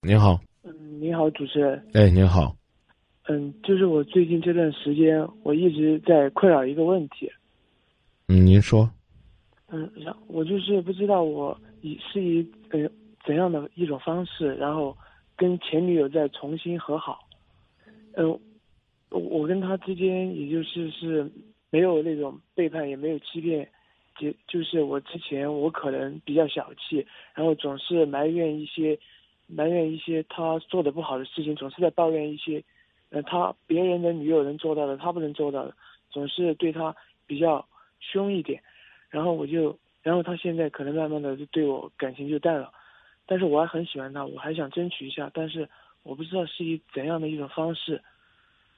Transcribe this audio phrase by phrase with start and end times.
[0.00, 1.84] 您好，嗯，你好，主持人。
[1.92, 2.54] 哎，您好，
[3.26, 7.28] 嗯，就是我最近这段时间，我一直在困扰一个问题。
[8.28, 8.88] 嗯，您说，
[9.66, 12.88] 嗯，然我就是不知道我以是以呃
[13.26, 14.96] 怎样的一种方式，然后
[15.36, 17.28] 跟前女友再重新和好。
[18.12, 18.28] 嗯，
[19.10, 21.28] 我我跟他之间也就是是
[21.70, 23.68] 没有那种背叛，也没有欺骗，
[24.16, 27.04] 就就是我之前我可能比较小气，
[27.34, 28.96] 然后总是埋怨一些。
[29.50, 32.62] 埋怨一些他做的不好的事情，总是在抱怨一些，
[33.08, 35.74] 呃，他别人的女友能做到的，他不能做到的，
[36.10, 36.94] 总是对他
[37.26, 37.66] 比较
[37.98, 38.62] 凶一点。
[39.08, 42.70] 然后我就，然后他现在可能慢慢的就对我感情就淡了，
[43.24, 45.66] 但是我还很喜欢他，我还想争取一下，但是
[46.02, 48.02] 我不知道是以怎样的一种方式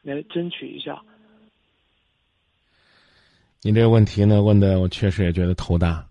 [0.00, 1.02] 来争取一下。
[3.60, 6.06] 你这个问题呢，问的我确实也觉得头大。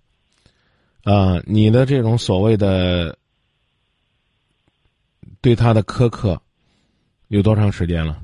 [1.03, 3.17] 啊，你的这种所谓的。
[5.43, 6.41] 对他的苛刻
[7.27, 8.17] 有多长时间了？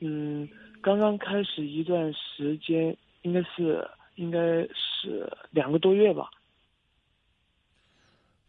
[0.00, 0.46] 嗯，
[0.82, 3.82] 刚刚开始一段时间，应该是
[4.16, 6.28] 应该是两个多月吧。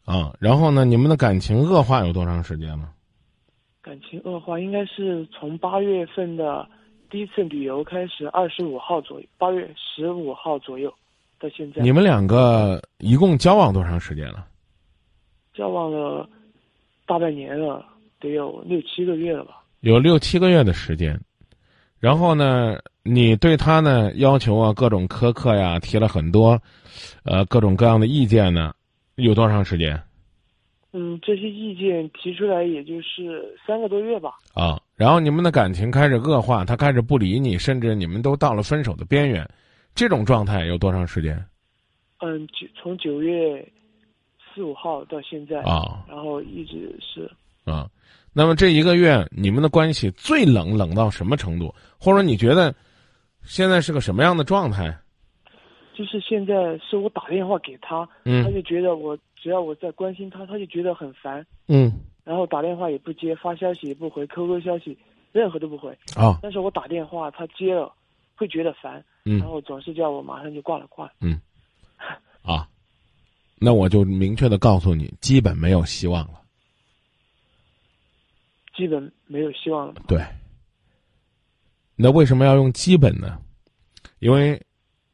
[0.03, 0.83] 啊，然后呢？
[0.83, 2.91] 你们的感情恶化有多长时间了？
[3.81, 6.67] 感情恶化应该是从八月份的
[7.09, 10.93] 第一次旅游开始，二十五号左右，八月十五号左右
[11.39, 11.81] 到现在。
[11.81, 14.45] 你们两个一共交往多长时间了？
[15.53, 16.29] 交往了。
[17.07, 17.83] 大半年了，
[18.19, 19.63] 得有六七个月了吧？
[19.79, 21.17] 有六七个月的时间，
[21.99, 26.61] 然后呢，你对他呢要求啊各种苛刻呀，提了很多，
[27.23, 28.73] 呃各种各样的意见呢，
[29.15, 29.99] 有多长时间？
[30.91, 34.33] 嗯，这些意见提出来也就是三个多月吧。
[34.53, 39.47] 啊，然后你们的感情开始恶化，他开始不理你，甚至你们都到了分手的边缘，
[39.95, 41.41] 这种状态有多长时间？
[42.19, 43.65] 嗯，九从九月。
[44.57, 47.29] 四五号到现在啊，然后一直是。
[47.63, 47.87] 啊，
[48.33, 51.71] 那么这一个月你们的关系最冷冷到什么程度？
[51.99, 52.73] 或者你觉得
[53.43, 54.97] 现在是个什么样的状态？
[55.93, 61.91] 就是现在是我打电话给他，嗯，他就觉得我只要我在关心他，他就觉得很烦，嗯，
[62.23, 64.97] 然后打电话也不接，发消息也不回，QQ 消息
[65.31, 65.89] 任何都不回。
[66.15, 66.39] 啊。
[66.41, 67.91] 但是我打电话他接了，
[68.35, 71.39] 会觉得烦，嗯，然后总是叫我马上就挂了挂，嗯，啊。
[73.59, 76.41] 那我就明确的告诉你，基本没有希望了。
[78.75, 79.95] 基本没有希望了。
[80.07, 80.23] 对。
[81.95, 83.41] 那为什么要用基本呢？
[84.19, 84.61] 因为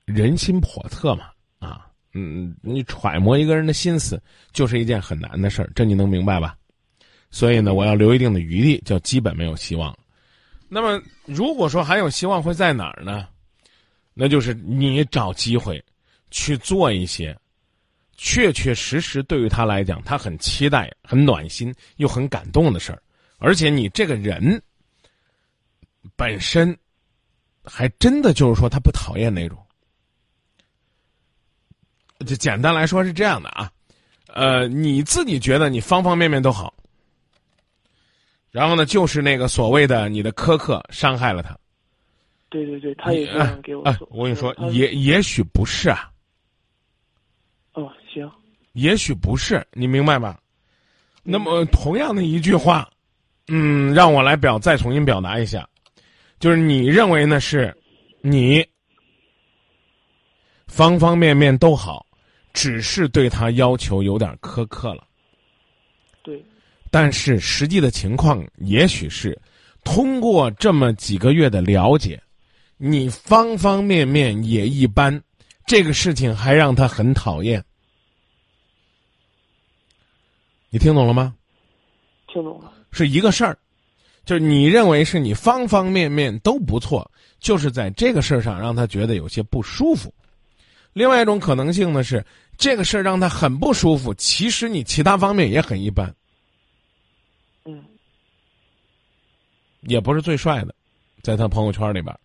[0.03, 4.21] 人心叵测嘛，啊，嗯，你揣摩一个人的心思，
[4.51, 6.57] 就是一件很难的事儿，这你能明白吧？
[7.31, 9.97] 所以呢，我要留一定的余地，叫基本没有希望。
[10.67, 13.27] 那么，如果说还有希望，会在哪儿呢？
[14.13, 15.83] 那就是你找机会
[16.29, 17.37] 去做一些。
[18.25, 23.03] 确确实实，对于他来讲，他很期待、很暖心又很感动的事儿，
[23.37, 24.61] 而且你这个人
[26.15, 26.75] 本身
[27.65, 29.57] 还真的就是说他不讨厌那种。
[32.25, 33.69] 就简单来说是这样的啊，
[34.27, 36.73] 呃，你自己觉得你方方面面都好，
[38.51, 41.57] 然后呢，就是那个所谓的你的苛刻伤害了他。
[42.47, 44.07] 对对对，他也这样给我说。
[44.09, 46.09] 我跟你说，也也许不是啊。
[48.21, 48.31] 哦，行，
[48.73, 50.39] 也许不是，你明白吧？
[51.23, 52.89] 那么同样的一句话，
[53.47, 55.67] 嗯，让我来表再重新表达一下，
[56.39, 57.75] 就是你认为呢是，
[58.21, 58.65] 你
[60.67, 62.05] 方方面面都好，
[62.53, 65.05] 只是对他要求有点苛刻了。
[66.23, 66.43] 对，
[66.91, 69.39] 但是实际的情况也许是，
[69.83, 72.21] 通过这么几个月的了解，
[72.77, 75.21] 你方方面面也一般。
[75.65, 77.63] 这个事情还让他很讨厌，
[80.73, 81.35] 你听懂了吗？
[82.25, 83.55] 听懂了，是一个事儿，
[84.25, 87.07] 就是你认为是你方方面面都不错，
[87.39, 90.11] 就是在这个事儿上让他觉得有些不舒服。
[90.91, 92.25] 另外一种可能性呢是，
[92.57, 96.11] 这个事儿让他很不舒服，其实你其他方面也很一般。
[97.65, 97.85] 嗯，
[99.81, 100.73] 也不是最帅的，
[101.21, 102.17] 在他朋友圈里边，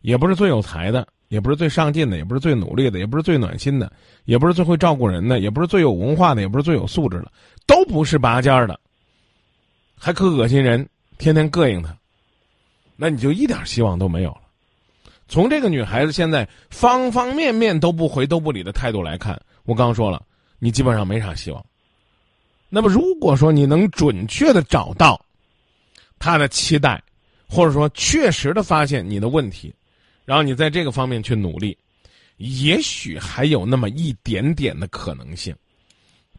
[0.00, 1.06] 也不是最有才的。
[1.28, 3.92] 也不是最上进的，也不是最努力的，也不是最暖心的，
[4.24, 7.30] 也不是最会照顾人的，也不是最有文化的，也不是最有素质的，
[7.66, 8.78] 都不是拔尖儿的，
[9.96, 10.88] 还可恶心人，
[11.18, 11.94] 天天膈应他，
[12.96, 14.40] 那你就一点希望都没有了。
[15.28, 20.22] 从这个女孩子现在方方面面都不回都不理的态度来看，我刚说了，
[20.58, 21.62] 你基本上没啥希望。
[22.70, 25.20] 那么如果说你能准确的找到
[26.18, 27.02] 她的期待，
[27.46, 29.74] 或者说确实的发现你的问题。
[30.28, 31.74] 然后你在这个方面去努力，
[32.36, 35.56] 也许还有那么一点点的可能性，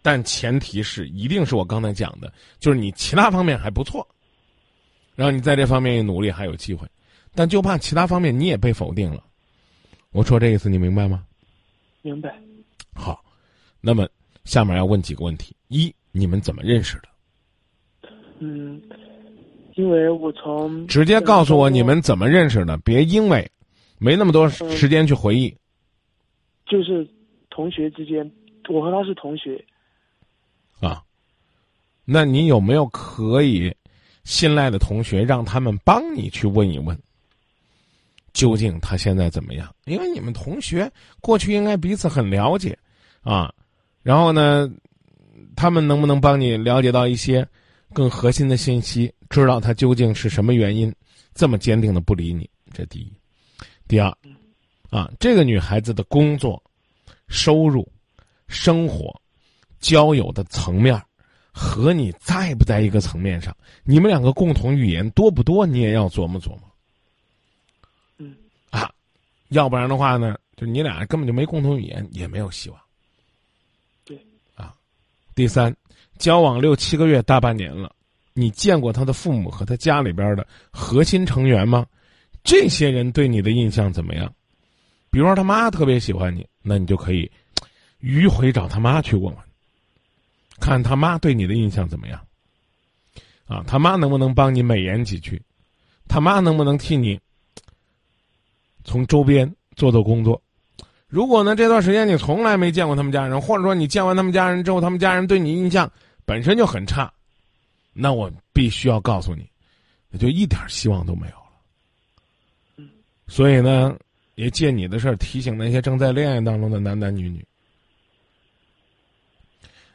[0.03, 4.07] 但前提是一定是我刚才讲的，就是你其他方面还不错，
[5.15, 6.88] 然后你在这方面一努力还有机会，
[7.33, 9.24] 但就怕其他方面你也被否定了。
[10.12, 11.24] 我说这意思你明白吗？
[12.03, 12.39] 明白。
[12.94, 13.25] 好，
[13.81, 14.07] 那么
[14.45, 18.09] 下面要问几个问题：一，你们怎么认识的？
[18.38, 18.80] 嗯，
[19.74, 23.50] 因为我从直接告诉我你们怎么认识的，别因为
[24.00, 25.56] 没那么多时间去回忆。
[26.66, 27.07] 就是
[27.50, 28.30] 同学之间，
[28.69, 29.63] 我和他是同学。
[30.80, 31.04] 啊，
[32.06, 33.75] 那你有没有可以
[34.24, 36.98] 信赖的同学，让他们帮你去问一问，
[38.34, 39.74] 究竟他现在怎么样？
[39.86, 42.78] 因为你们同学过去应该彼此很了解，
[43.22, 43.54] 啊，
[44.04, 44.72] 然后呢，
[45.56, 47.46] 他们能不能帮你了解到一些
[47.94, 50.94] 更核心的信息，知道他究竟是什么原因
[51.34, 52.50] 这么坚定的不理你？
[52.72, 53.12] 这第一，
[53.89, 54.15] 第二。
[54.89, 56.62] 啊，这个女孩子的工作、
[57.27, 57.88] 收入、
[58.47, 59.13] 生活、
[59.80, 61.00] 交友的层面，
[61.51, 63.56] 和你在不在一个层面上？
[63.83, 65.63] 你们两个共同语言多不多？
[65.63, 66.62] 你也要琢磨琢磨。
[68.18, 68.36] 嗯，
[68.71, 68.91] 啊，
[69.50, 72.80] 要不然的话呢，就你俩根本就没共同语言，也没有希望。
[74.06, 74.19] 对，
[74.56, 74.74] 啊，
[75.36, 75.75] 第三，
[76.18, 77.94] 交往六七个月、大半年了，
[78.33, 81.86] 你见过他的父母和他家里边的核心成员吗？
[82.44, 84.33] 这些人对你的印象怎么样？
[85.12, 87.30] 比如说他妈特别喜欢你，那你就可以
[88.01, 89.36] 迂回找他妈去问问，
[90.59, 92.19] 看他妈对你的印象怎么样。
[93.47, 95.41] 啊，他妈能不能帮你美言几句？
[96.07, 97.19] 他妈能不能替你
[98.83, 100.39] 从周边做做工作？
[101.07, 105.91] 如果呢这段时间你从来没见过他们家人，或者说你见完他们家人之后，他们家人对你印象
[106.24, 107.12] 本身就很差，
[107.94, 109.50] 那我必须要告诉你，
[110.09, 111.38] 那就一点希望都没有。
[113.28, 113.98] 所以呢。
[114.36, 117.46] 也借你的事儿提醒那些正在恋爱当中的男男女女，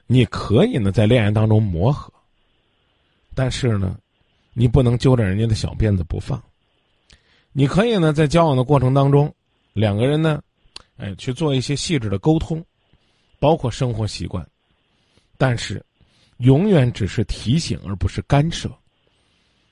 [0.07, 2.13] 你可以呢在恋爱当中磨合，
[3.35, 3.99] 但是呢，
[4.53, 6.43] 你不能揪着人家的小辫子不放。
[7.53, 9.35] 你可以呢在交往的过程当中，
[9.73, 10.43] 两个人呢，
[10.99, 12.63] 哎去做一些细致的沟通，
[13.39, 14.47] 包括生活习惯，
[15.39, 15.83] 但是
[16.37, 18.71] 永远只是提醒而不是干涉，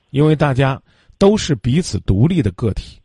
[0.09, 0.81] 因为大家
[1.19, 2.99] 都是彼此独立的个体。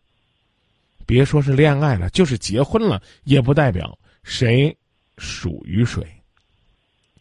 [1.09, 4.77] 别说是恋爱了，就是结婚了，也不代表谁
[5.17, 6.05] 属于谁。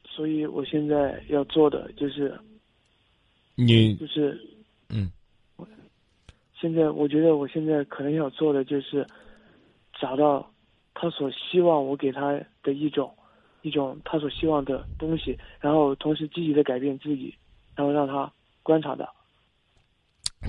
[0.03, 2.37] 所以我现在要做的就是，
[3.55, 4.37] 你就是
[4.89, 5.09] 嗯，
[6.59, 9.07] 现在我觉得我现在可能要做的就是
[9.97, 10.51] 找到
[10.93, 13.09] 他所希望我给他的一种
[13.61, 17.33] 一种他所希望的东西，然后同时积极的改变自己，
[17.73, 18.29] 然后让他
[18.63, 19.15] 观察到。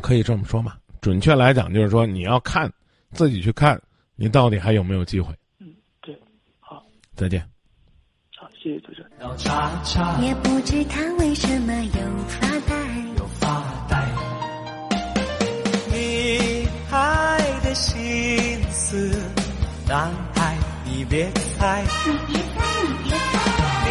[0.02, 0.76] 可以这么说嘛？
[1.00, 2.69] 准确来讲，就是说你要看。
[3.12, 3.81] 自己去看，
[4.16, 5.34] 你到底还有没有机会？
[5.58, 6.16] 嗯，对，
[6.60, 6.84] 好，
[7.16, 7.40] 再见。
[8.37, 9.10] 好，谢谢主持人。
[10.22, 12.76] 也不知他为什么又发呆，
[13.19, 14.06] 又发呆。
[15.90, 19.10] 女孩的心思，
[19.88, 23.90] 男孩你别猜，你别猜，你别猜，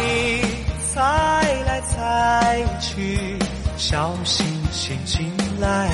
[0.86, 3.38] 猜来猜去，
[3.76, 5.30] 小心陷进
[5.60, 5.90] 来。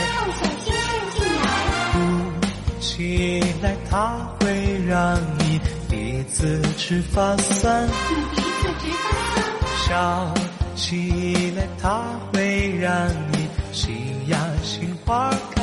[2.96, 5.60] 起来，它会让你
[5.90, 7.84] 鼻子直发酸。
[7.88, 7.90] 你
[8.36, 9.84] 鼻子直发酸。
[9.88, 10.34] 笑
[10.76, 13.96] 起来，它会让你心
[14.28, 15.62] 呀心花开。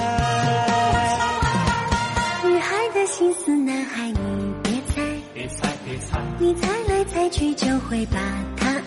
[2.44, 5.02] 女孩的心思，男孩你别猜。
[5.34, 6.20] 别猜别猜。
[6.38, 8.20] 你猜来猜去就会把
[8.58, 8.82] 他爱。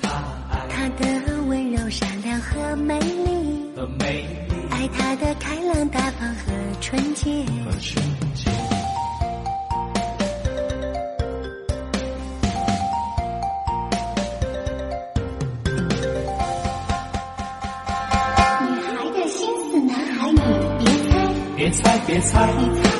[0.00, 0.10] 他
[0.48, 0.58] 爱。
[0.68, 3.74] 他的温柔善良和美丽。
[3.74, 4.54] 和美丽。
[4.70, 6.32] 爱他的开朗大方。
[6.36, 7.30] 和纯洁。
[21.82, 21.94] 猜。
[22.06, 22.70] 别猜别。
[22.82, 22.93] 猜。